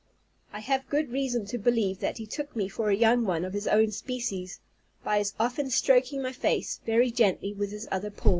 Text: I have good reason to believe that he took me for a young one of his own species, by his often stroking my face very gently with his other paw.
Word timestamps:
I 0.51 0.61
have 0.61 0.89
good 0.89 1.11
reason 1.11 1.45
to 1.45 1.59
believe 1.59 1.99
that 1.99 2.17
he 2.17 2.25
took 2.25 2.55
me 2.55 2.67
for 2.67 2.89
a 2.89 2.95
young 2.95 3.23
one 3.23 3.45
of 3.45 3.53
his 3.53 3.67
own 3.67 3.91
species, 3.91 4.59
by 5.03 5.19
his 5.19 5.35
often 5.39 5.69
stroking 5.69 6.23
my 6.23 6.31
face 6.33 6.79
very 6.87 7.11
gently 7.11 7.53
with 7.53 7.69
his 7.71 7.87
other 7.91 8.09
paw. 8.09 8.29